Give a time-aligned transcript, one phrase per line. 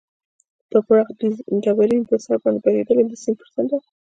[0.69, 1.07] پر پراخ
[1.63, 3.77] ډبرین بستر باندې بهېدلې، د سیند پر څنډه.